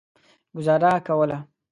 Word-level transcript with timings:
ګوزاره 0.55 0.91
کوله. 1.05 1.37